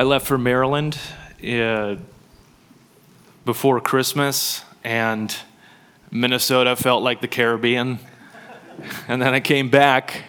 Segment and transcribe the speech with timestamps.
[0.00, 0.98] I left for Maryland
[1.46, 1.96] uh,
[3.44, 5.36] before Christmas, and
[6.10, 7.98] Minnesota felt like the Caribbean.
[9.08, 10.24] And then I came back,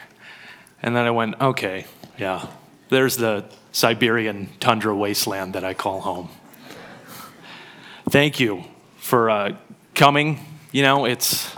[0.83, 1.85] and then I went, okay,
[2.17, 2.47] yeah,
[2.89, 6.27] there's the Siberian tundra wasteland that I call home.
[8.09, 8.65] Thank you
[8.97, 9.55] for uh,
[9.95, 10.41] coming.
[10.73, 11.49] You know, it's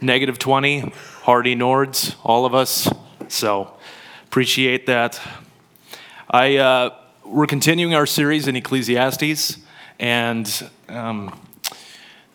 [0.00, 0.92] negative 20,
[1.22, 2.88] hardy Nords, all of us.
[3.26, 3.76] So
[4.22, 5.20] appreciate that.
[6.30, 6.90] I, uh,
[7.30, 9.58] we're continuing our series in Ecclesiastes,
[10.00, 11.40] and um,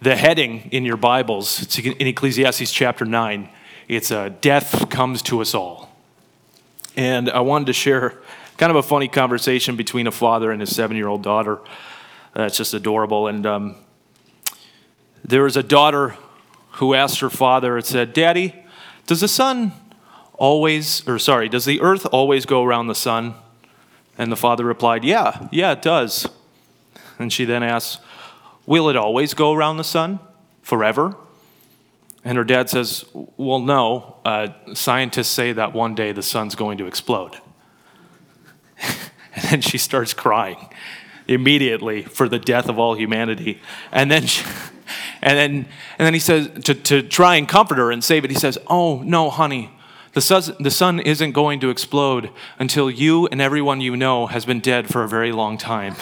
[0.02, 3.50] the heading in your Bibles, in Ecclesiastes chapter 9,
[3.90, 5.92] it's uh, Death Comes to Us All.
[6.96, 8.22] And I wanted to share
[8.58, 11.60] kind of a funny conversation between a father and his seven year old daughter.
[12.34, 13.28] That's just adorable.
[13.28, 13.76] And um,
[15.26, 16.16] there was a daughter
[16.74, 18.56] who asked her father, it said, Daddy,
[19.08, 19.74] does the sun
[20.36, 23.36] always, or sorry, does the earth always go around the sun?
[24.18, 26.28] And the father replied, Yeah, yeah, it does.
[27.20, 28.02] And she then asks,
[28.66, 30.20] Will it always go around the sun?
[30.62, 31.16] Forever?
[32.24, 34.18] And her dad says, Well, no.
[34.26, 37.38] Uh, scientists say that one day the sun's going to explode.
[38.82, 40.70] and then she starts crying
[41.28, 43.60] immediately for the death of all humanity.
[43.92, 44.46] And then, she,
[45.22, 45.52] and then,
[45.98, 48.58] and then he says, to, to try and comfort her and save it, he says,
[48.68, 49.72] Oh, no, honey.
[50.16, 54.88] The sun, isn't going to explode until you and everyone you know has been dead
[54.88, 55.96] for a very long time.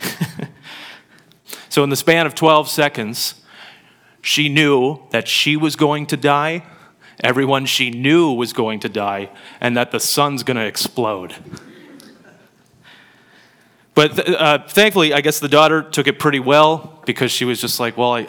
[1.68, 3.36] so, in the span of 12 seconds,
[4.20, 6.64] she knew that she was going to die,
[7.20, 11.36] everyone she knew was going to die, and that the sun's going to explode.
[13.94, 17.78] But uh, thankfully, I guess the daughter took it pretty well because she was just
[17.78, 18.24] like, well, I,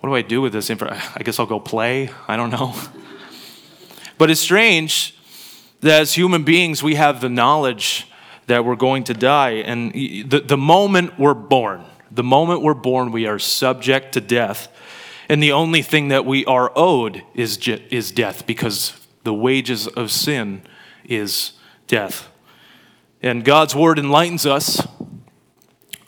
[0.00, 0.68] what do I do with this?
[0.68, 2.10] I guess I'll go play.
[2.26, 2.74] I don't know.
[4.24, 5.14] But it's strange
[5.80, 8.06] that as human beings, we have the knowledge
[8.46, 9.56] that we're going to die.
[9.56, 14.68] And the, the moment we're born, the moment we're born, we are subject to death.
[15.28, 20.10] And the only thing that we are owed is, is death because the wages of
[20.10, 20.62] sin
[21.04, 21.52] is
[21.86, 22.30] death.
[23.22, 24.88] And God's word enlightens us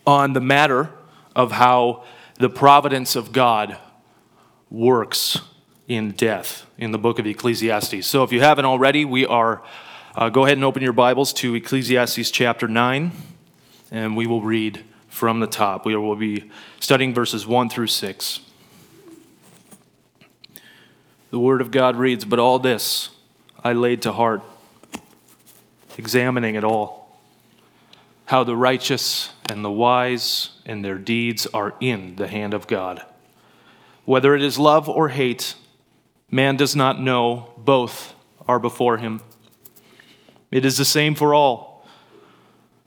[0.07, 0.89] on the matter
[1.35, 2.05] of how
[2.37, 3.77] the providence of God
[4.71, 5.39] works
[5.89, 8.07] in death in the book of Ecclesiastes.
[8.07, 9.63] So if you haven't already, we are,
[10.15, 13.13] uh, go ahead and open your Bibles to Ecclesiastes chapter 9,
[13.91, 15.87] and we will read from the top.
[15.87, 18.41] We will be studying verses 1 through 6.
[21.31, 23.11] The Word of God reads, But all this
[23.63, 24.43] I laid to heart,
[25.97, 27.07] examining it all
[28.27, 33.05] how the righteous and the wise and their deeds are in the hand of God.
[34.05, 35.55] Whether it is love or hate,
[36.31, 38.15] man does not know, both
[38.47, 39.21] are before him.
[40.51, 41.87] It is the same for all.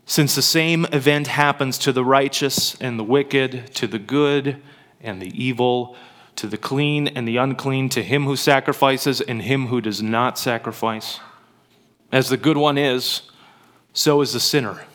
[0.06, 4.62] Since the same event happens to the righteous and the wicked, to the good
[5.02, 5.96] and the evil,
[6.36, 10.40] to the clean and the unclean, to him who sacrifices and him who does not
[10.40, 11.20] sacrifice.
[12.12, 13.24] As the good one is,
[13.94, 14.86] so is the sinner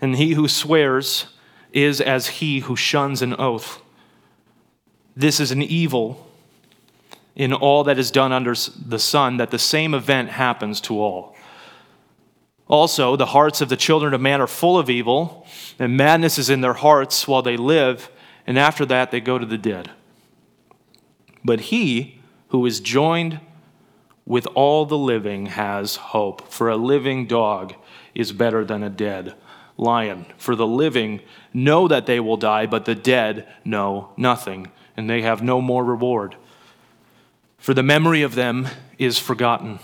[0.00, 1.26] and he who swears
[1.72, 3.80] is as he who shuns an oath.
[5.14, 6.26] This is an evil
[7.34, 11.36] in all that is done under the sun, that the same event happens to all.
[12.66, 15.46] Also, the hearts of the children of man are full of evil,
[15.78, 18.10] and madness is in their hearts while they live,
[18.46, 19.90] and after that they go to the dead.
[21.44, 23.40] But he who is joined
[24.24, 27.74] with all the living has hope, for a living dog
[28.14, 29.34] is better than a dead
[29.76, 30.26] lion.
[30.36, 31.20] For the living
[31.52, 35.84] know that they will die, but the dead know nothing, and they have no more
[35.84, 36.36] reward.
[37.60, 39.80] For the memory of them is forgotten.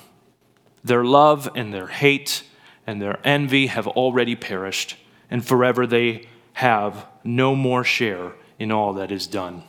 [0.82, 2.42] Their love and their hate
[2.86, 4.96] and their envy have already perished,
[5.30, 9.62] and forever they have no more share in all that is done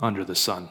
[0.00, 0.70] under the sun.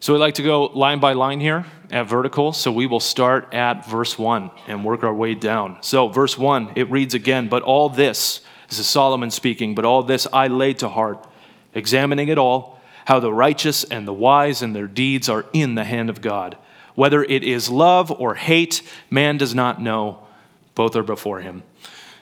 [0.00, 2.54] So we'd like to go line by line here at vertical.
[2.54, 5.78] So we will start at verse 1 and work our way down.
[5.82, 10.02] So, verse 1, it reads again, But all this, this is Solomon speaking, but all
[10.02, 11.26] this I laid to heart,
[11.74, 12.73] examining it all,
[13.04, 16.56] how the righteous and the wise and their deeds are in the hand of God.
[16.94, 20.26] Whether it is love or hate, man does not know.
[20.74, 21.62] Both are before him.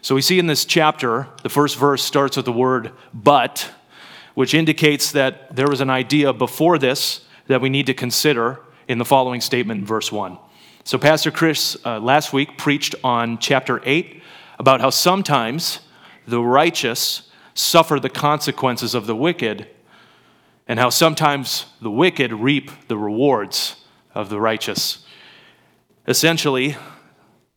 [0.01, 3.71] So we see in this chapter, the first verse starts with the word but,
[4.35, 8.99] which indicates that there was an idea before this that we need to consider in
[8.99, 10.39] the following statement in verse 1.
[10.85, 14.21] So, Pastor Chris uh, last week preached on chapter 8
[14.59, 15.81] about how sometimes
[16.27, 19.69] the righteous suffer the consequences of the wicked,
[20.73, 23.77] and how sometimes the wicked reap the rewards
[24.15, 25.05] of the righteous.
[26.09, 26.79] Essentially,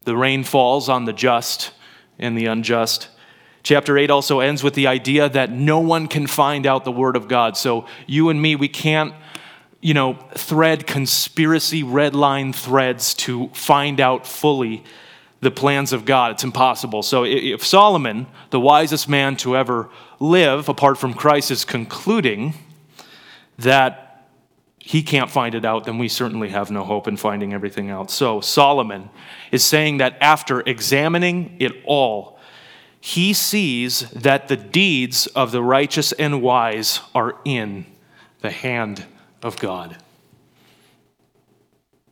[0.05, 1.71] The rain falls on the just
[2.17, 3.09] and the unjust.
[3.63, 7.15] Chapter 8 also ends with the idea that no one can find out the Word
[7.15, 7.57] of God.
[7.57, 9.13] So you and me, we can't,
[9.81, 14.83] you know, thread conspiracy red line threads to find out fully
[15.41, 16.33] the plans of God.
[16.33, 17.01] It's impossible.
[17.01, 19.89] So if Solomon, the wisest man to ever
[20.19, 22.53] live, apart from Christ, is concluding
[23.57, 24.05] that
[24.85, 28.11] he can't find it out, then we certainly have no hope in finding everything out.
[28.11, 29.09] So Solomon
[29.51, 32.39] is saying that after examining it all,
[33.01, 37.85] he sees that the deeds of the righteous and wise are in
[38.41, 39.05] the hand
[39.41, 39.97] of God,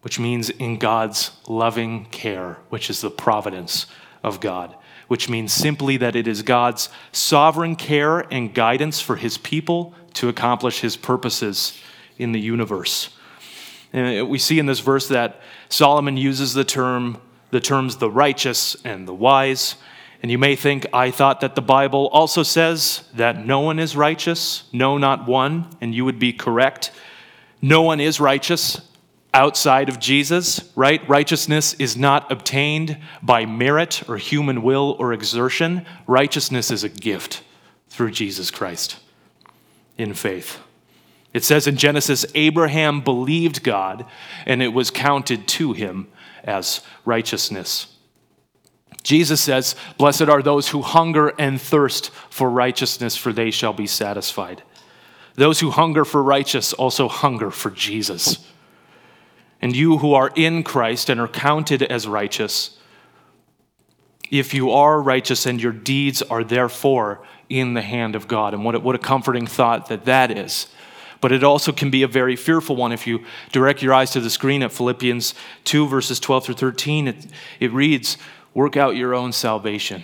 [0.01, 3.85] which means in God's loving care, which is the providence
[4.23, 4.75] of God,
[5.07, 10.29] which means simply that it is God's sovereign care and guidance for his people to
[10.29, 11.79] accomplish his purposes
[12.17, 13.09] in the universe.
[13.91, 17.21] And we see in this verse that Solomon uses the term
[17.53, 19.75] the terms the righteous and the wise.
[20.21, 23.95] And you may think, I thought that the Bible also says that no one is
[23.95, 26.91] righteous, no, not one, and you would be correct.
[27.61, 28.81] No one is righteous
[29.35, 31.07] outside of Jesus, right?
[31.07, 35.85] Righteousness is not obtained by merit or human will or exertion.
[36.07, 37.43] Righteousness is a gift
[37.89, 39.02] through Jesus Christ
[39.97, 40.59] in faith.
[41.33, 44.05] It says in Genesis, Abraham believed God,
[44.45, 46.07] and it was counted to him
[46.43, 47.87] as righteousness.
[49.01, 53.87] Jesus says, Blessed are those who hunger and thirst for righteousness, for they shall be
[53.87, 54.63] satisfied.
[55.35, 58.47] Those who hunger for righteous also hunger for Jesus.
[59.61, 62.77] And you who are in Christ and are counted as righteous,
[64.29, 68.53] if you are righteous and your deeds are therefore in the hand of God.
[68.53, 70.67] And what a, what a comforting thought that that is
[71.23, 72.91] but it also can be a very fearful one.
[72.91, 73.23] If you
[73.53, 77.27] direct your eyes to the screen at Philippians 2, verses 12 through 13, it,
[77.61, 78.17] it reads,
[78.53, 80.03] Work out your own salvation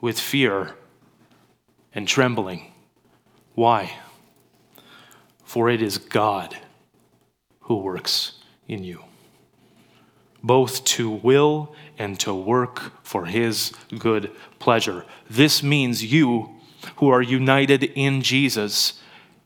[0.00, 0.76] with fear
[1.92, 2.72] and trembling.
[3.56, 3.92] Why?
[5.44, 6.56] For it is God
[7.62, 8.34] who works
[8.68, 9.02] in you,
[10.44, 14.30] both to will and to work for his good
[14.60, 15.04] pleasure.
[15.28, 16.55] This means you
[16.96, 19.00] who are united in Jesus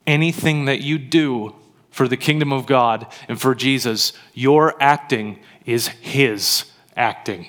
[0.07, 1.55] anything that you do
[1.91, 6.65] for the kingdom of God and for Jesus, your acting is His
[6.97, 7.49] acting.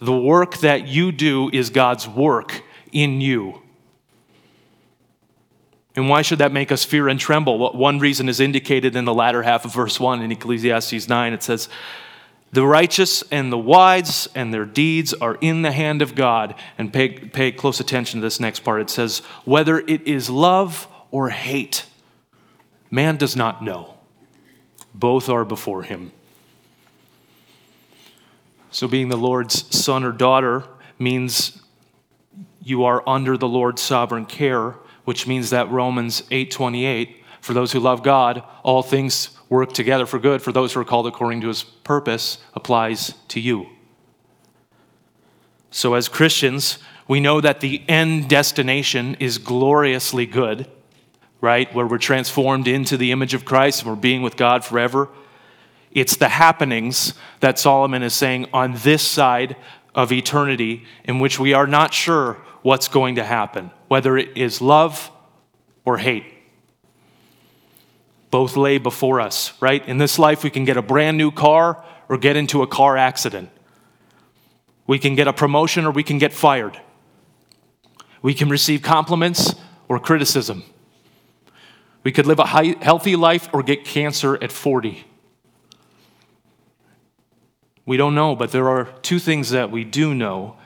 [0.00, 2.62] The work that you do is God's work
[2.92, 3.62] in you.
[5.96, 7.58] And why should that make us fear and tremble?
[7.58, 11.32] Well, One reason is indicated in the latter half of verse 1 in Ecclesiastes 9.
[11.32, 11.68] It says,
[12.52, 16.54] The righteous and the wise and their deeds are in the hand of God.
[16.78, 18.80] And pay, pay close attention to this next part.
[18.80, 21.84] It says, Whether it is love or hate.
[22.90, 23.94] Man does not know.
[24.94, 26.12] Both are before him.
[28.70, 30.64] So, being the Lord's son or daughter
[30.98, 31.60] means
[32.62, 34.74] you are under the Lord's sovereign care,
[35.04, 40.18] which means that Romans 8:28, for those who love God, all things work together for
[40.18, 43.66] good for those who are called according to his purpose applies to you.
[45.70, 50.68] So as Christians, we know that the end destination is gloriously good
[51.40, 51.72] right?
[51.74, 55.08] Where we're transformed into the image of Christ and we're being with God forever.
[55.92, 59.56] It's the happenings that Solomon is saying on this side
[59.94, 64.60] of eternity in which we are not sure what's going to happen, whether it is
[64.60, 65.10] love
[65.84, 66.24] or hate.
[68.30, 69.86] Both lay before us, right?
[69.88, 72.96] In this life, we can get a brand new car or get into a car
[72.96, 73.50] accident.
[74.86, 76.80] We can get a promotion or we can get fired.
[78.22, 79.54] We can receive compliments
[79.88, 80.64] or criticism.
[82.02, 85.04] We could live a high, healthy life or get cancer at 40.
[87.84, 90.56] We don't know, but there are two things that we do know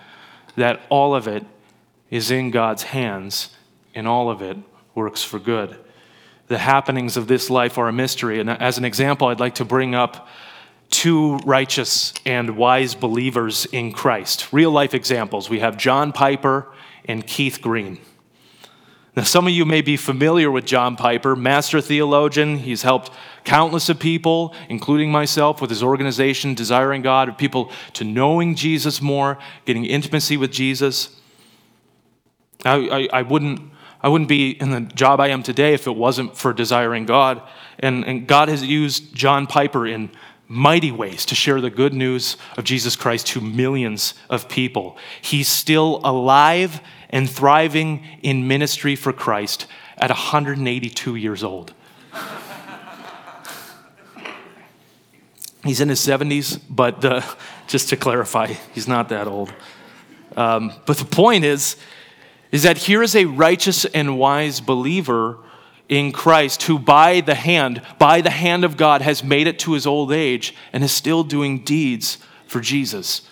[0.56, 1.44] that all of it
[2.10, 3.50] is in God's hands
[3.94, 4.56] and all of it
[4.94, 5.78] works for good.
[6.52, 8.38] The happenings of this life are a mystery.
[8.38, 10.28] And as an example, I'd like to bring up
[10.90, 14.52] two righteous and wise believers in Christ.
[14.52, 15.48] Real life examples.
[15.48, 16.70] We have John Piper
[17.06, 18.00] and Keith Green.
[19.16, 22.58] Now, some of you may be familiar with John Piper, master theologian.
[22.58, 23.10] He's helped
[23.44, 29.00] countless of people, including myself, with his organization, Desiring God, of people to knowing Jesus
[29.00, 31.18] more, getting intimacy with Jesus.
[32.62, 33.71] I, I, I, wouldn't,
[34.02, 37.40] I wouldn't be in the job I am today if it wasn't for desiring God.
[37.78, 40.10] And, and God has used John Piper in
[40.48, 44.98] mighty ways to share the good news of Jesus Christ to millions of people.
[45.20, 46.80] He's still alive
[47.10, 49.66] and thriving in ministry for Christ
[49.96, 51.72] at 182 years old.
[55.64, 57.24] He's in his 70s, but the,
[57.68, 59.54] just to clarify, he's not that old.
[60.36, 61.76] Um, but the point is,
[62.52, 65.38] is that here is a righteous and wise believer
[65.88, 69.72] in Christ who by the hand, by the hand of God, has made it to
[69.72, 73.22] his old age and is still doing deeds for Jesus.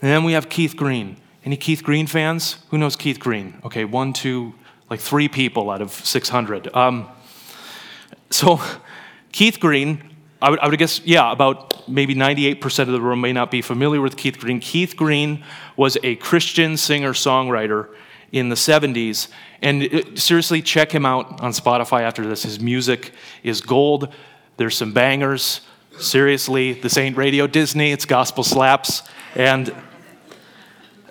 [0.00, 1.16] And then we have Keith Green.
[1.44, 2.58] Any Keith Green fans?
[2.70, 3.60] Who knows Keith Green?
[3.64, 4.54] Okay, one, two,
[4.90, 6.74] like three people out of 600.
[6.74, 7.08] Um,
[8.30, 8.60] so,
[9.32, 10.13] Keith Green,
[10.44, 13.62] I would, I would guess, yeah, about maybe 98% of the room may not be
[13.62, 14.60] familiar with Keith Green.
[14.60, 15.42] Keith Green
[15.74, 17.88] was a Christian singer songwriter
[18.30, 19.28] in the 70s.
[19.62, 22.42] And it, seriously, check him out on Spotify after this.
[22.42, 24.12] His music is gold.
[24.58, 25.62] There's some bangers.
[25.98, 29.02] Seriously, this ain't Radio Disney, it's gospel slaps.
[29.34, 29.74] And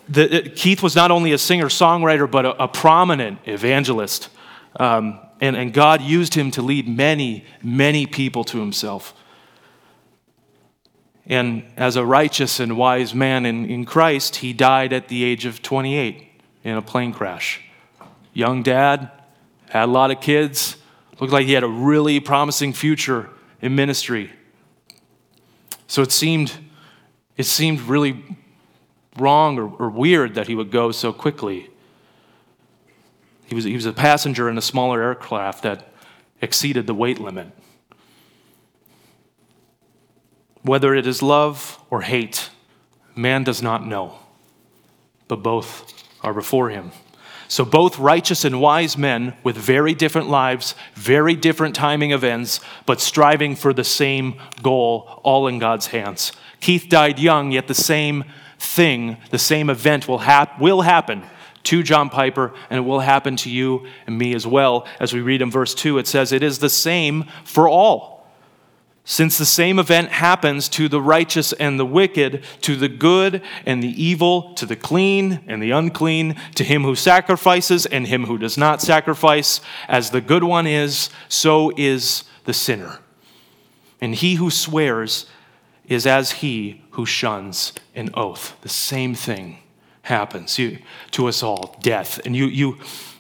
[0.08, 4.30] the, Keith was not only a singer songwriter, but a, a prominent evangelist.
[4.76, 9.16] Um, and, and God used him to lead many, many people to himself.
[11.26, 15.46] And as a righteous and wise man in, in Christ, he died at the age
[15.46, 16.28] of 28
[16.64, 17.62] in a plane crash.
[18.34, 19.10] Young dad,
[19.70, 20.78] had a lot of kids,
[21.20, 23.30] looked like he had a really promising future
[23.62, 24.32] in ministry.
[25.88, 26.54] So it seemed,
[27.38, 28.24] it seemed really
[29.18, 31.70] wrong or, or weird that he would go so quickly.
[33.46, 35.94] He was, he was a passenger in a smaller aircraft that
[36.42, 37.48] exceeded the weight limit.
[40.64, 42.50] Whether it is love or hate,
[43.16, 44.18] man does not know,
[45.28, 46.92] but both are before him.
[47.50, 52.60] So, both righteous and wise men with very different lives, very different timing of ends,
[52.88, 56.32] but striving for the same goal, all in God's hands.
[56.62, 58.24] Keith died young, yet the same
[58.58, 61.24] thing, the same event will, hap- will happen
[61.64, 64.88] to John Piper, and it will happen to you and me as well.
[65.00, 68.13] As we read in verse 2, it says, It is the same for all.
[69.06, 73.84] Since the same event happens to the righteous and the wicked, to the good and
[73.84, 78.38] the evil, to the clean and the unclean, to him who sacrifices and him who
[78.38, 83.00] does not sacrifice, as the good one is, so is the sinner.
[84.00, 85.26] And he who swears
[85.86, 88.56] is as he who shuns an oath.
[88.62, 89.58] The same thing
[90.04, 90.56] happens
[91.12, 92.26] to us all death.
[92.26, 92.78] And you, you,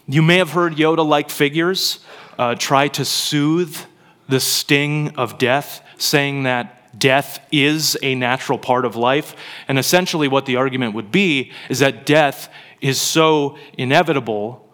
[0.07, 1.99] you may have heard Yoda like figures
[2.37, 3.77] uh, try to soothe
[4.27, 9.35] the sting of death, saying that death is a natural part of life.
[9.67, 12.49] And essentially, what the argument would be is that death
[12.81, 14.67] is so inevitable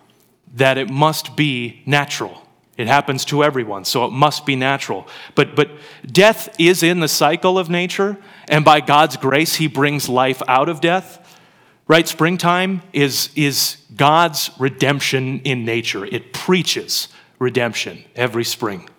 [0.55, 2.45] that it must be natural.
[2.77, 5.07] It happens to everyone, so it must be natural.
[5.35, 5.69] But, but
[6.05, 10.69] death is in the cycle of nature, and by God's grace, He brings life out
[10.69, 11.37] of death.
[11.87, 12.07] Right?
[12.07, 18.89] Springtime is, is God's redemption in nature, it preaches redemption every spring.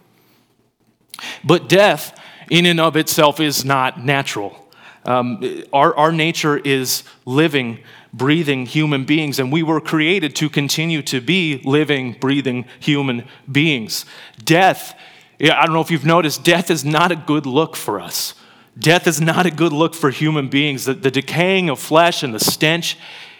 [1.44, 2.18] But death,
[2.50, 4.56] in and of itself, is not natural.
[5.04, 7.78] Um, our, our nature is living,
[8.12, 14.04] breathing human beings, and we were created to continue to be living, breathing human beings.
[14.44, 14.94] Death,
[15.40, 18.34] I don't know if you've noticed, death is not a good look for us.
[18.78, 20.84] Death is not a good look for human beings.
[20.84, 22.96] The, the decaying of flesh and the stench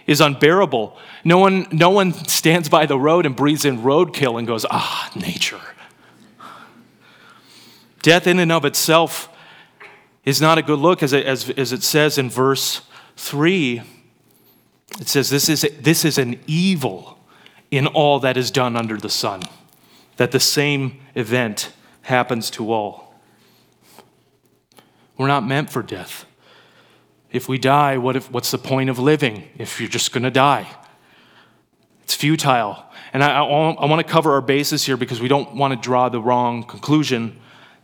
[0.07, 0.97] is unbearable.
[1.25, 5.11] No one, no one stands by the road and breathes in roadkill and goes, ah,
[5.15, 5.61] nature.
[8.03, 9.29] Death, in and of itself,
[10.25, 12.83] is not a good look, as it, as, as it says in verse
[13.17, 13.83] 3.
[15.01, 17.19] It says, this is, this is an evil
[17.71, 19.43] in all that is done under the sun,
[20.17, 23.15] that the same event happens to all.
[25.17, 26.25] We're not meant for death.
[27.31, 30.31] If we die, what if, what's the point of living if you're just going to
[30.31, 30.67] die?
[32.03, 32.85] It's futile.
[33.13, 35.81] And I, I, I want to cover our bases here because we don't want to
[35.81, 37.39] draw the wrong conclusion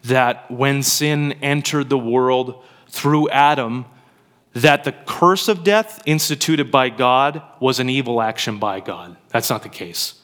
[0.08, 3.86] that when sin entered the world through Adam,
[4.52, 9.16] that the curse of death instituted by God was an evil action by God.
[9.28, 10.14] That's not the case.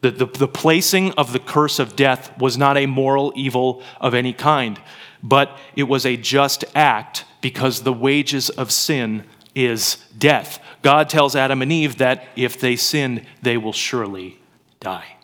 [0.00, 4.14] The, the, the, placing of the curse of death was not a moral evil of
[4.14, 4.80] any kind,
[5.22, 10.62] but it was a just act because the wages of sin is death.
[10.82, 14.38] God tells Adam and Eve that if they sin, they will surely
[14.80, 15.16] die.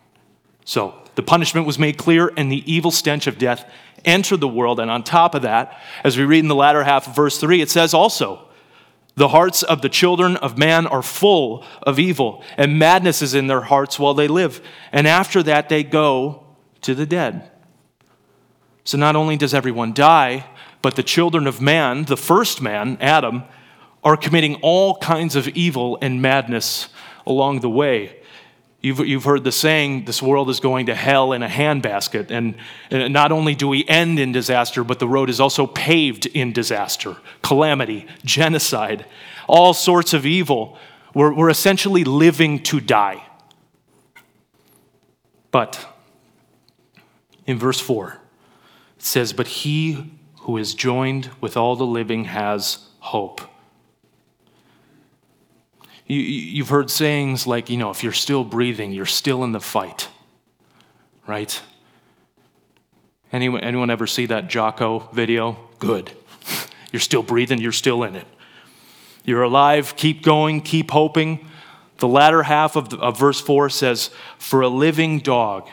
[0.65, 3.71] So the punishment was made clear, and the evil stench of death
[4.05, 4.81] entered the world.
[4.81, 7.61] And on top of that, as we read in the latter half of verse 3,
[7.61, 8.49] it says also,
[9.15, 13.47] the hearts of the children of man are full of evil, and madness is in
[13.47, 14.63] their hearts while they live.
[14.91, 16.45] And after that, they go
[16.81, 17.51] to the dead.
[18.85, 20.47] So not only does everyone die,
[20.81, 23.45] but the children of man, the first man, Adam,
[24.03, 26.89] are committing all kinds of evil and madness
[27.27, 28.22] along the way.
[28.83, 32.33] You've, you've heard the saying, this world is going to hell in a handbasket.
[32.33, 32.57] And,
[33.13, 37.17] not only do we end in disaster, but the road is also paved in disaster,
[37.43, 39.07] calamity, genocide,
[39.47, 40.77] all sorts of evil.
[41.15, 43.25] We're, we're essentially living to die.
[45.53, 45.87] But
[47.47, 48.19] in verse 4,
[48.97, 53.43] it says, But he who is joined with all the living has hope.
[56.13, 59.61] You, you've heard sayings like, you know, if you're still breathing, you're still in the
[59.61, 60.11] fight,
[61.27, 61.59] right?
[63.33, 65.57] Anyone, anyone ever see that Jocko video?
[65.79, 66.13] Good.
[66.93, 68.27] You're still breathing, you're still in it.
[69.25, 71.47] You're alive, keep going, keep hoping.
[71.97, 75.71] The latter half of, the, of verse 4 says, For a living dog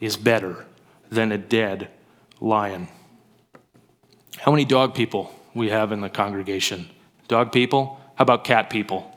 [0.00, 0.66] is better
[1.08, 1.88] than a dead
[2.40, 2.88] lion.
[4.38, 6.90] How many dog people we have in the congregation?
[7.28, 8.00] Dog people?
[8.16, 9.13] How about cat people?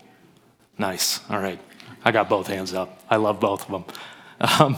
[0.78, 1.22] Nice.
[1.30, 1.60] All right.
[2.06, 3.02] I got both hands up.
[3.10, 3.86] I love both of them.
[4.40, 4.78] Um,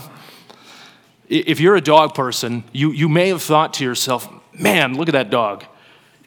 [1.28, 5.12] if you're a dog person, you, you may have thought to yourself, man, look at
[5.12, 5.64] that dog.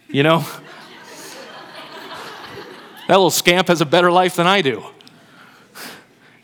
[0.07, 0.39] You know?
[3.07, 4.83] that little scamp has a better life than I do.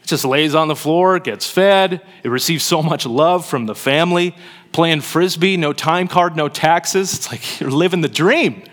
[0.02, 3.76] It just lays on the floor, gets fed, it receives so much love from the
[3.76, 4.36] family,
[4.72, 7.14] playing frisbee, no time card, no taxes.
[7.14, 8.64] It's like you're living the dream.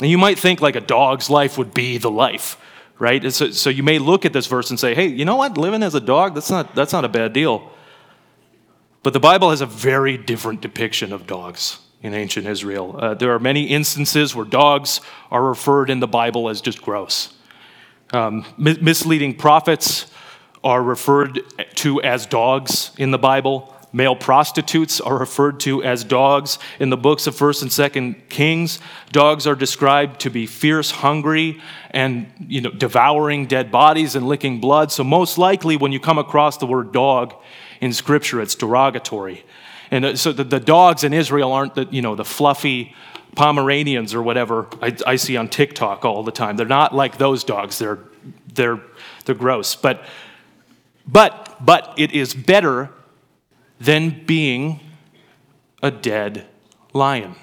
[0.00, 2.58] And you might think like a dog's life would be the life,
[2.98, 3.32] right?
[3.32, 5.56] So, so you may look at this verse and say, hey, you know what?
[5.56, 7.70] Living as a dog, that's not, that's not a bad deal.
[9.02, 12.96] But the Bible has a very different depiction of dogs in ancient Israel.
[12.98, 15.00] Uh, there are many instances where dogs
[15.30, 17.32] are referred in the Bible as just gross.
[18.12, 20.10] Um, misleading prophets
[20.62, 21.40] are referred
[21.76, 23.75] to as dogs in the Bible.
[23.96, 26.58] Male prostitutes are referred to as dogs.
[26.78, 28.78] In the books of 1st and 2nd Kings,
[29.10, 31.62] dogs are described to be fierce, hungry,
[31.92, 34.92] and you know, devouring dead bodies and licking blood.
[34.92, 37.32] So most likely when you come across the word dog
[37.80, 39.46] in scripture, it's derogatory.
[39.90, 42.94] And uh, so the, the dogs in Israel aren't the, you know, the fluffy
[43.34, 46.58] Pomeranians or whatever I, I see on TikTok all the time.
[46.58, 47.78] They're not like those dogs.
[47.78, 48.00] They're,
[48.52, 48.78] they're,
[49.24, 49.74] they're gross.
[49.74, 50.04] But,
[51.06, 52.90] but, but it is better
[53.80, 54.80] than being
[55.82, 56.46] a dead
[56.92, 57.34] lion.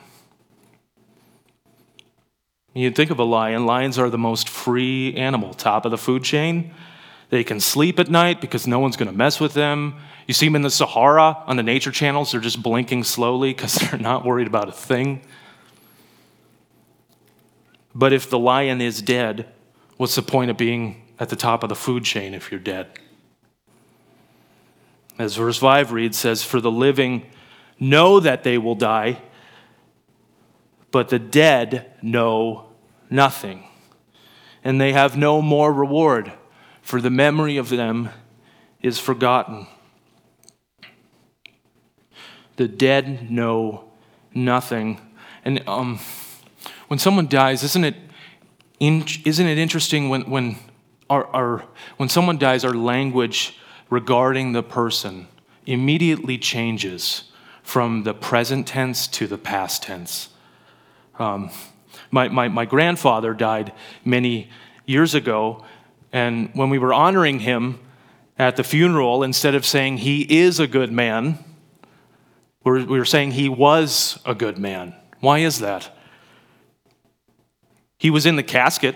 [2.73, 6.23] You think of a lion, lions are the most free animal, top of the food
[6.23, 6.73] chain.
[7.29, 9.95] They can sleep at night because no one's going to mess with them.
[10.27, 13.73] You see them in the Sahara on the nature channels, they're just blinking slowly because
[13.75, 15.21] they're not worried about a thing.
[17.93, 19.47] But if the lion is dead,
[19.97, 22.87] what's the point of being at the top of the food chain if you're dead?
[25.19, 27.29] As verse 5 reads, says, For the living
[27.79, 29.21] know that they will die,
[30.91, 32.67] but the dead know
[33.09, 33.67] nothing.
[34.63, 36.33] And they have no more reward,
[36.81, 38.09] for the memory of them
[38.81, 39.67] is forgotten.
[42.55, 43.91] The dead know
[44.33, 44.99] nothing.
[45.43, 45.99] And um,
[46.87, 47.95] when someone dies, isn't it,
[48.79, 50.57] in, isn't it interesting when, when,
[51.09, 51.65] our, our,
[51.97, 53.57] when someone dies, our language
[53.93, 55.27] regarding the person
[55.67, 57.25] immediately changes
[57.61, 60.29] from the present tense to the past tense.
[61.19, 61.51] Um,
[62.09, 63.71] my, my, my grandfather died
[64.03, 64.49] many
[64.87, 65.63] years ago,
[66.11, 67.79] and when we were honoring him
[68.39, 71.37] at the funeral, instead of saying he is a good man,
[72.65, 74.95] we were saying he was a good man.
[75.19, 75.95] Why is that?
[77.99, 78.95] He was in the casket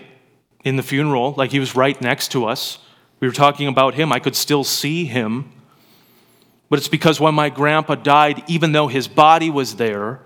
[0.63, 2.79] in the funeral, like he was right next to us.
[3.19, 4.11] We were talking about him.
[4.11, 5.51] I could still see him.
[6.69, 10.21] But it's because when my grandpa died, even though his body was there,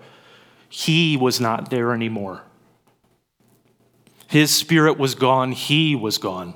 [0.68, 2.42] he was not there anymore.
[4.26, 6.54] His spirit was gone, he was gone.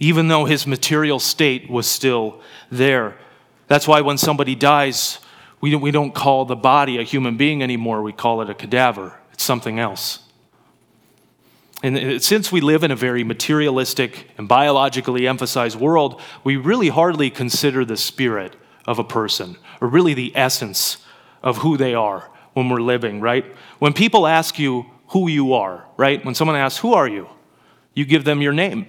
[0.00, 3.16] Even though his material state was still there.
[3.68, 5.20] That's why when somebody dies,
[5.60, 9.18] we don't call the body a human being anymore, we call it a cadaver.
[9.32, 10.23] It's something else.
[11.82, 17.30] And since we live in a very materialistic and biologically emphasized world, we really hardly
[17.30, 18.56] consider the spirit
[18.86, 20.98] of a person, or really the essence
[21.42, 23.44] of who they are when we're living, right?
[23.80, 26.24] When people ask you who you are, right?
[26.24, 27.28] When someone asks, Who are you?
[27.94, 28.86] you give them your name,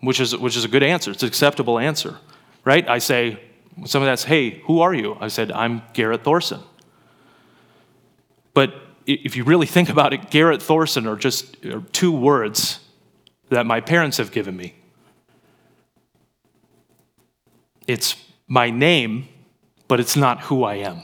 [0.00, 1.12] which is, which is a good answer.
[1.12, 2.18] It's an acceptable answer,
[2.64, 2.86] right?
[2.88, 3.40] I say,
[3.76, 5.16] when someone asks, Hey, who are you?
[5.20, 6.60] I said, I'm Garrett Thorson.
[8.52, 8.74] But
[9.06, 11.56] if you really think about it, Garrett Thorson are just
[11.92, 12.80] two words
[13.50, 14.74] that my parents have given me.
[17.86, 18.16] It's
[18.48, 19.28] my name,
[19.88, 21.02] but it's not who I am.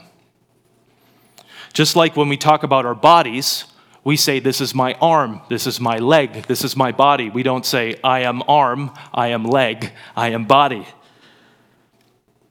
[1.73, 3.65] Just like when we talk about our bodies,
[4.03, 7.29] We say, This is my arm, this is my leg, this is my body.
[7.29, 10.87] We don't say, I am arm, I am leg, I am body.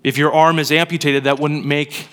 [0.04, 2.08] If your arm is amputated, that wouldn't make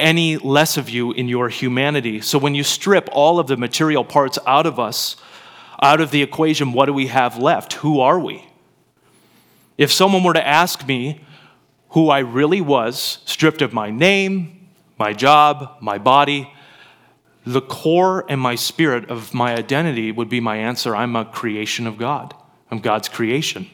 [0.00, 2.20] any less of you in your humanity.
[2.20, 5.16] So when you strip all of the material parts out of us,
[5.82, 7.74] out of the equation, what do we have left?
[7.74, 8.44] Who are we?
[9.78, 11.24] If someone were to ask me
[11.90, 16.52] who I really was, stripped of my name, my job, my body,
[17.46, 21.86] the core and my spirit of my identity would be my answer I'm a creation
[21.86, 22.34] of God.
[22.70, 23.68] I'm God's creation.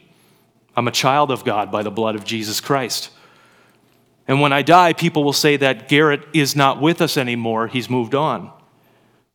[0.77, 3.11] I'm a child of God by the blood of Jesus Christ.
[4.29, 7.69] And when I die, people will say that Garrett is not with us anymore.
[7.69, 8.53] He's moved on.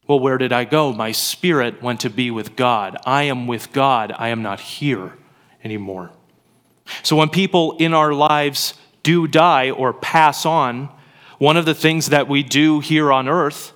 [0.08, 0.92] Well, where did I go?
[0.92, 2.98] My spirit went to be with God.
[3.06, 4.14] I am with God.
[4.18, 5.18] I am not here
[5.64, 6.12] anymore.
[7.04, 8.74] So when people in our lives
[9.04, 10.90] do die or pass on,
[11.38, 13.72] one of the things that we do here on earth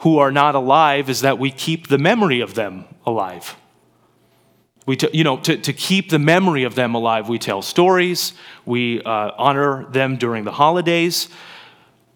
[0.00, 3.56] who are not alive is that we keep the memory of them alive.
[4.86, 8.32] We t- you know, to, to keep the memory of them alive, we tell stories,
[8.64, 11.28] we uh, honor them during the holidays.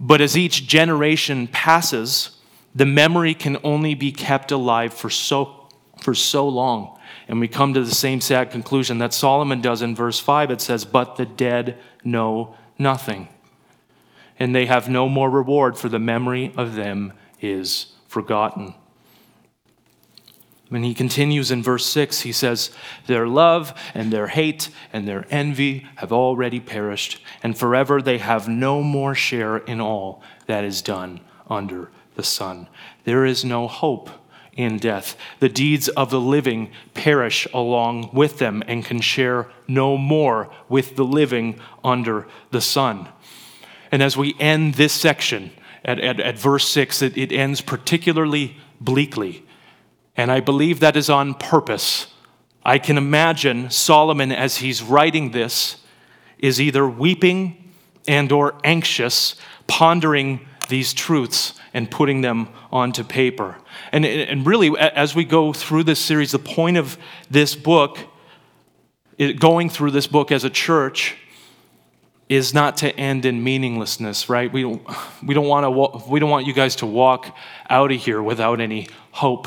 [0.00, 2.30] But as each generation passes,
[2.74, 5.68] the memory can only be kept alive for so,
[6.00, 6.98] for so long.
[7.28, 10.50] And we come to the same sad conclusion that Solomon does in verse 5.
[10.50, 13.28] It says, But the dead know nothing,
[14.38, 18.74] and they have no more reward, for the memory of them is forgotten.
[20.70, 22.70] When he continues in verse 6, he says,
[23.06, 28.48] Their love and their hate and their envy have already perished, and forever they have
[28.48, 32.68] no more share in all that is done under the sun.
[33.04, 34.10] There is no hope
[34.56, 35.16] in death.
[35.40, 40.96] The deeds of the living perish along with them and can share no more with
[40.96, 43.08] the living under the sun.
[43.90, 45.50] And as we end this section
[45.84, 49.44] at, at, at verse 6, it, it ends particularly bleakly.
[50.16, 52.06] And I believe that is on purpose.
[52.64, 55.76] I can imagine Solomon as he's writing this
[56.38, 57.72] is either weeping
[58.06, 63.56] and or anxious, pondering these truths and putting them onto paper.
[63.92, 66.96] And, and really, as we go through this series, the point of
[67.30, 67.98] this book,
[69.38, 71.16] going through this book as a church,
[72.28, 74.50] is not to end in meaninglessness, right?
[74.50, 74.82] We don't,
[75.26, 77.36] we don't, want, to, we don't want you guys to walk
[77.68, 79.46] out of here without any hope.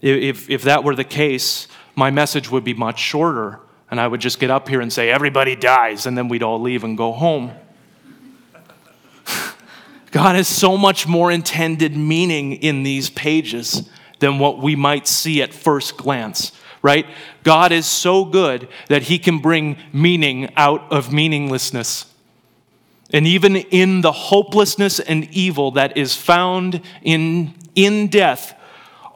[0.00, 4.20] If, if that were the case, my message would be much shorter, and I would
[4.20, 7.12] just get up here and say, Everybody dies, and then we'd all leave and go
[7.12, 7.52] home.
[10.12, 13.88] God has so much more intended meaning in these pages
[14.20, 17.06] than what we might see at first glance, right?
[17.42, 22.06] God is so good that he can bring meaning out of meaninglessness.
[23.10, 28.54] And even in the hopelessness and evil that is found in, in death,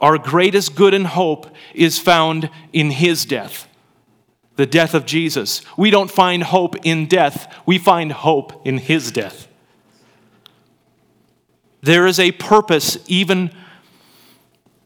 [0.03, 3.69] our greatest good and hope is found in his death,
[4.57, 5.61] the death of Jesus.
[5.77, 9.47] We don't find hope in death, we find hope in his death.
[11.81, 13.51] There is a purpose, even,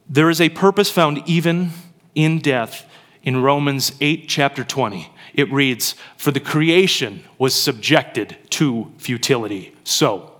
[0.08, 1.71] there is a purpose found even
[2.13, 2.88] in death
[3.23, 5.12] in Romans 8, chapter 20.
[5.34, 9.75] It reads, For the creation was subjected to futility.
[9.84, 10.37] So,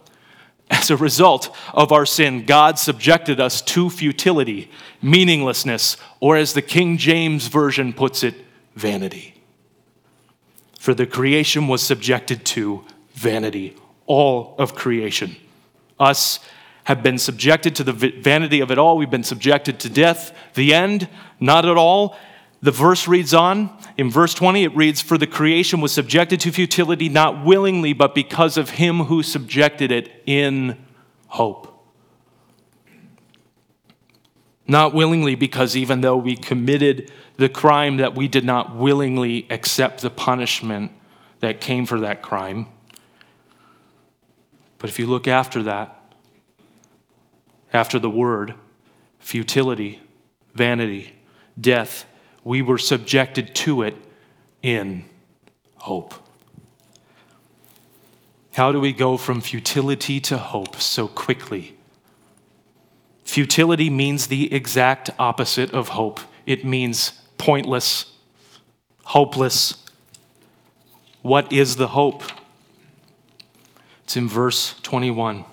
[0.70, 4.70] as a result of our sin, God subjected us to futility,
[5.02, 8.36] meaninglessness, or as the King James Version puts it,
[8.76, 9.42] vanity.
[10.80, 13.76] For the creation was subjected to vanity,
[14.06, 15.36] all of creation
[16.00, 16.40] us
[16.86, 18.98] have been subjected to the vanity of it all.
[18.98, 20.36] We've been subjected to death.
[20.54, 22.18] The end, not at all.
[22.62, 23.76] The verse reads on.
[23.98, 28.16] In verse 20, it reads, For the creation was subjected to futility, not willingly, but
[28.16, 30.78] because of him who subjected it in
[31.28, 31.74] hope.
[34.68, 40.02] Not willingly, because even though we committed the crime, that we did not willingly accept
[40.02, 40.92] the punishment
[41.40, 42.68] that came for that crime.
[44.80, 45.94] But if you look after that,
[47.72, 48.56] after the word,
[49.20, 50.02] futility,
[50.54, 51.14] vanity,
[51.60, 52.06] death,
[52.48, 53.94] we were subjected to it
[54.64, 55.04] in
[55.76, 56.14] hope.
[58.54, 61.76] How do we go from futility to hope so quickly?
[63.26, 66.22] Futility means the exact opposite of hope.
[66.46, 68.14] It means pointless,
[69.04, 69.84] hopeless.
[71.24, 72.24] What is the hope?
[74.06, 75.44] It's in verse 21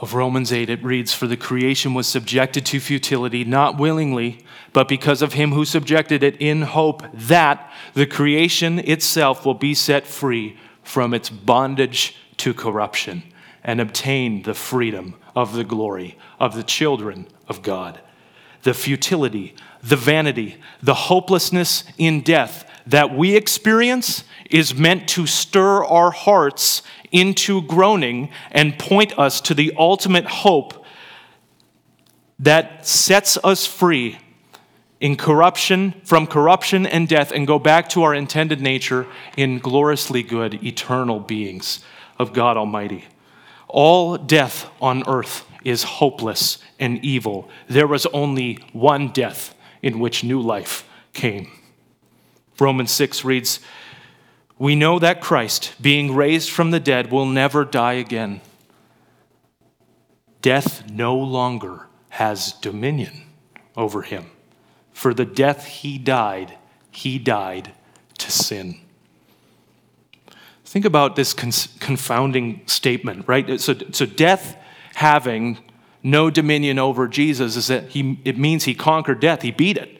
[0.00, 0.70] of Romans 8.
[0.70, 5.52] It reads, For the creation was subjected to futility, not willingly, but because of him
[5.52, 11.28] who subjected it in hope that the creation itself will be set free from its
[11.28, 13.22] bondage to corruption
[13.62, 18.00] and obtain the freedom of the glory of the children of God.
[18.62, 25.84] The futility, the vanity, the hopelessness in death that we experience is meant to stir
[25.84, 30.84] our hearts into groaning and point us to the ultimate hope
[32.38, 34.18] that sets us free
[35.00, 40.22] in corruption from corruption and death and go back to our intended nature in gloriously
[40.22, 41.82] good eternal beings
[42.18, 43.04] of God Almighty.
[43.66, 47.48] All death on earth is hopeless and evil.
[47.68, 51.50] There was only one death in which new life came.
[52.60, 53.60] Romans 6 reads,
[54.58, 58.40] We know that Christ, being raised from the dead, will never die again.
[60.42, 63.22] Death no longer has dominion
[63.76, 64.30] over him.
[64.92, 66.56] For the death he died,
[66.90, 67.72] he died
[68.18, 68.80] to sin.
[70.64, 73.60] Think about this confounding statement, right?
[73.60, 74.56] So, so death
[74.94, 75.58] having
[76.02, 79.99] no dominion over Jesus is that he, it means he conquered death, he beat it.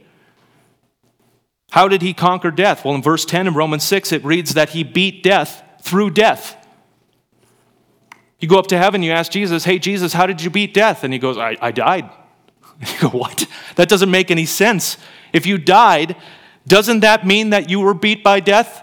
[1.70, 2.85] How did he conquer death?
[2.85, 6.56] Well, in verse 10 of Romans 6, it reads that he beat death through death.
[8.40, 11.04] You go up to heaven, you ask Jesus, Hey, Jesus, how did you beat death?
[11.04, 12.11] And he goes, I, I died.
[12.80, 13.46] You go, What?
[13.76, 14.96] That doesn't make any sense.
[15.33, 16.16] If you died,
[16.66, 18.83] doesn't that mean that you were beat by death?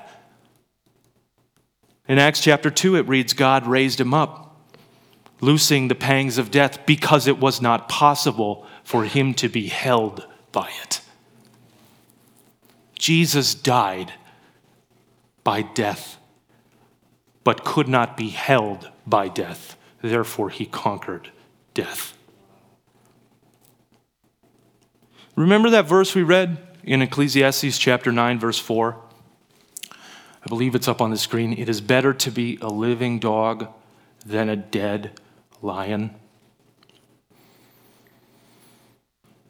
[2.08, 4.56] In Acts chapter 2, it reads, God raised him up,
[5.42, 10.26] loosing the pangs of death because it was not possible for him to be held
[10.52, 11.02] by it.
[13.08, 14.12] Jesus died
[15.46, 16.18] by death,
[17.46, 19.78] but could not be held by death.
[20.02, 21.32] Therefore, he conquered
[21.74, 22.18] death.
[25.38, 29.02] Remember that verse we read in Ecclesiastes chapter 9, verse 4?
[29.90, 31.54] I believe it's up on the screen.
[31.54, 33.70] It is better to be a living dog
[34.26, 35.18] than a dead
[35.62, 36.14] lion.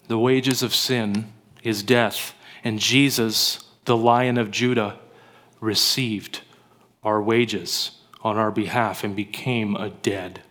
[0.09, 2.35] The wages of sin is death,
[2.67, 4.99] and Jesus, the lion of Judah,
[5.61, 6.41] received
[7.01, 10.41] our wages on our behalf and became a dead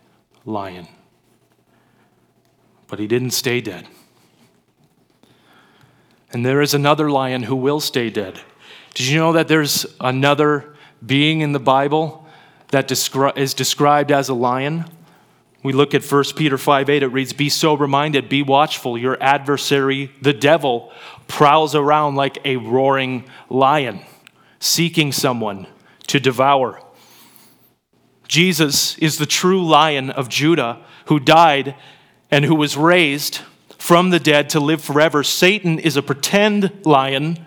[0.47, 0.89] lion.
[2.87, 3.87] But he didn't stay dead.
[6.33, 8.41] And there is another lion who will stay dead.
[8.95, 10.75] Did you know that there's another
[11.05, 12.27] being in the Bible
[12.71, 14.87] that descri- is described as a lion?
[15.63, 18.97] We look at 1 Peter 5 8, it reads, Be sober minded, be watchful.
[18.97, 20.93] Your adversary, the devil,
[21.29, 24.01] prowls around like a roaring lion,
[24.59, 25.67] seeking someone
[26.07, 26.81] to devour.
[28.29, 31.75] Jesus is the true lion of Judah who died
[32.31, 33.41] and who was raised
[33.79, 35.23] from the dead to live forever.
[35.23, 37.45] Satan is a pretend lion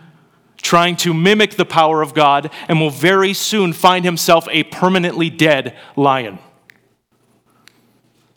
[0.62, 5.30] trying to mimic the power of God and will very soon find himself a permanently
[5.30, 6.40] dead lion.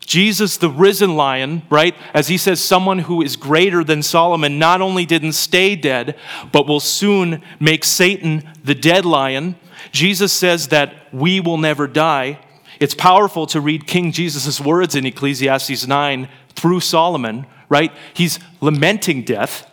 [0.07, 4.81] Jesus, the risen lion, right, as he says, someone who is greater than Solomon, not
[4.81, 6.17] only didn't stay dead,
[6.51, 9.57] but will soon make Satan the dead lion.
[9.93, 12.39] Jesus says that we will never die.
[12.81, 17.93] It's powerful to read King Jesus' words in Ecclesiastes 9 through Solomon, right?
[18.13, 19.71] He's lamenting death.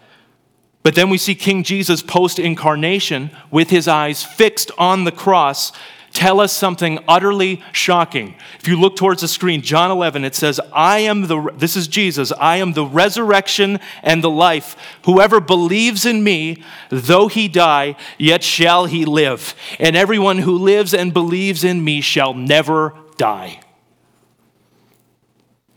[0.83, 5.71] But then we see King Jesus post incarnation with his eyes fixed on the cross
[6.11, 8.35] tell us something utterly shocking.
[8.59, 11.87] If you look towards the screen, John 11, it says, I am the, this is
[11.87, 14.75] Jesus, I am the resurrection and the life.
[15.05, 19.55] Whoever believes in me, though he die, yet shall he live.
[19.79, 23.61] And everyone who lives and believes in me shall never die.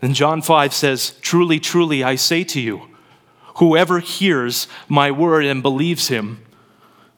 [0.01, 2.89] And John 5 says, Truly, truly, I say to you,
[3.57, 6.43] whoever hears my word and believes him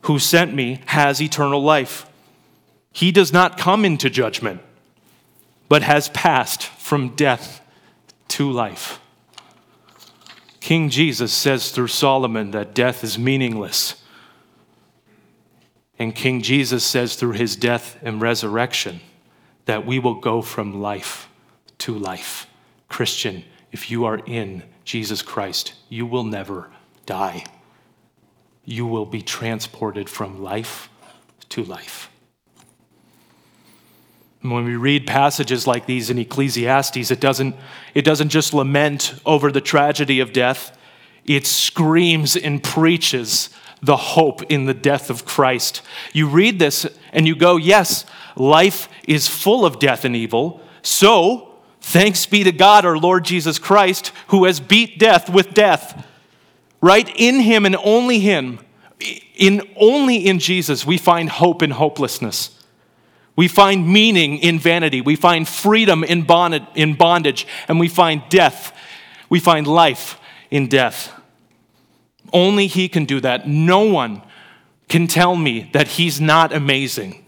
[0.05, 2.05] who sent me has eternal life.
[2.95, 4.61] He does not come into judgment,
[5.67, 7.59] but has passed from death
[8.29, 9.01] to life.
[10.61, 14.01] King Jesus says through Solomon that death is meaningless.
[15.99, 19.01] And King Jesus says through his death and resurrection
[19.65, 21.27] that we will go from life
[21.79, 22.47] to life.
[22.87, 26.71] Christian, if you are in Jesus Christ, you will never
[27.05, 27.43] die.
[28.63, 30.87] You will be transported from life
[31.49, 32.09] to life.
[34.51, 37.55] When we read passages like these in Ecclesiastes, it doesn't,
[37.93, 40.77] it doesn't just lament over the tragedy of death,
[41.25, 43.49] it screams and preaches
[43.81, 45.81] the hope in the death of Christ.
[46.13, 48.05] You read this and you go, yes,
[48.35, 50.61] life is full of death and evil.
[50.81, 51.55] So,
[51.85, 56.03] Thanks be to God, our Lord Jesus Christ, who has beat death with death.
[56.81, 57.07] Right?
[57.15, 58.57] In him and only him,
[59.35, 62.54] in only in Jesus, we find hope in hopelessness.
[63.35, 65.01] We find meaning in vanity.
[65.01, 68.75] We find freedom in bondage, and we find death.
[69.29, 70.19] We find life
[70.49, 71.11] in death.
[72.31, 73.47] Only He can do that.
[73.47, 74.21] No one
[74.87, 77.25] can tell me that He's not amazing,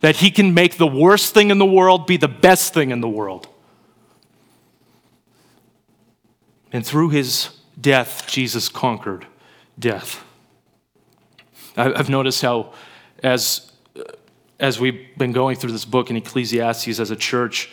[0.00, 3.00] that He can make the worst thing in the world be the best thing in
[3.00, 3.48] the world.
[6.72, 9.26] And through His death, Jesus conquered
[9.78, 10.24] death.
[11.76, 12.72] I've noticed how,
[13.22, 13.65] as,
[14.58, 17.70] as we've been going through this book in Ecclesiastes as a church,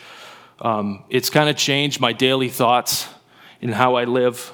[0.60, 3.08] um, it's kind of changed my daily thoughts
[3.60, 4.52] and how I live.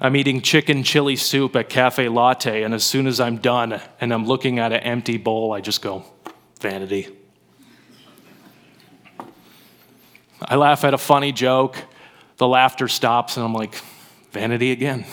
[0.00, 4.12] I'm eating chicken chili soup at Cafe Latte, and as soon as I'm done and
[4.12, 6.04] I'm looking at an empty bowl, I just go,
[6.60, 7.08] vanity.
[10.40, 11.76] I laugh at a funny joke,
[12.36, 13.74] the laughter stops, and I'm like,
[14.30, 15.04] vanity again.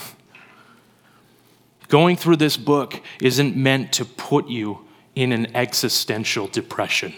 [1.87, 4.84] Going through this book isn't meant to put you
[5.15, 7.13] in an existential depression,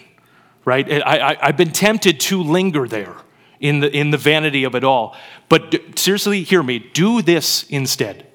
[0.65, 0.89] right?
[1.03, 3.15] I, have been tempted to linger there
[3.59, 5.15] in the, in the vanity of it all.
[5.49, 8.27] But seriously, hear me do this instead.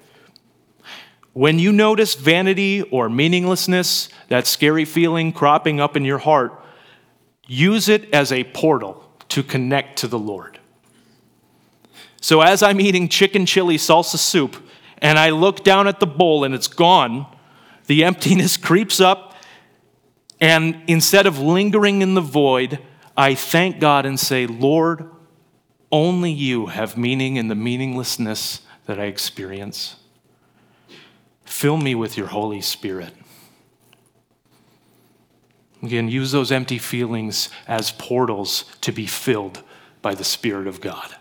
[1.33, 6.53] When you notice vanity or meaninglessness, that scary feeling cropping up in your heart,
[7.47, 10.59] use it as a portal to connect to the Lord.
[12.21, 14.57] So as I'm eating chicken chili salsa soup,
[14.99, 17.27] and I look down at the bowl and it's gone,
[17.87, 19.32] the emptiness creeps up.
[20.43, 22.81] And instead of lingering in the void,
[23.17, 25.09] I thank God and say, Lord,
[25.93, 29.97] only you have meaning in the meaninglessness that I experience.
[31.45, 33.15] Fill me with your Holy Spirit.
[35.81, 39.63] Again, use those empty feelings as portals to be filled
[40.01, 41.15] by the Spirit of God.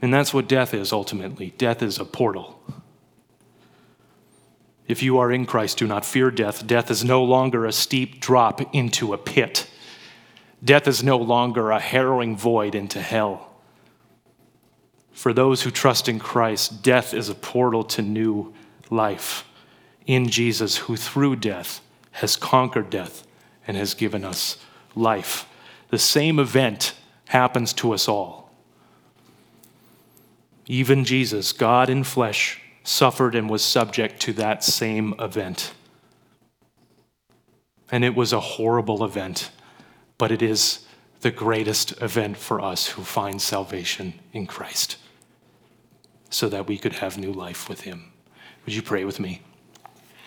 [0.00, 1.52] And that's what death is ultimately.
[1.58, 2.62] Death is a portal.
[4.88, 6.66] If you are in Christ, do not fear death.
[6.66, 9.70] Death is no longer a steep drop into a pit.
[10.62, 13.52] Death is no longer a harrowing void into hell.
[15.12, 18.52] For those who trust in Christ, death is a portal to new
[18.90, 19.44] life
[20.06, 21.80] in Jesus, who through death
[22.12, 23.26] has conquered death
[23.66, 24.58] and has given us
[24.96, 25.46] life.
[25.90, 26.94] The same event
[27.28, 28.50] happens to us all.
[30.66, 35.72] Even Jesus, God in flesh, suffered and was subject to that same event.
[37.90, 39.50] And it was a horrible event,
[40.18, 40.86] but it is
[41.20, 44.96] the greatest event for us who find salvation in Christ
[46.30, 48.12] so that we could have new life with Him.
[48.64, 49.42] Would you pray with me?